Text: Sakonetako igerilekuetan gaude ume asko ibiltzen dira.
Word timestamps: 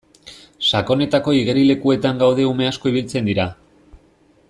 Sakonetako 0.69 1.35
igerilekuetan 1.41 2.25
gaude 2.25 2.47
ume 2.55 2.69
asko 2.73 2.91
ibiltzen 2.93 3.31
dira. 3.33 3.47